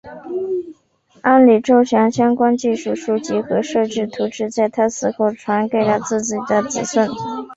[1.21, 7.07] 安里周祥的相关技术书籍和设计图纸在他死后传给了自己的子孙。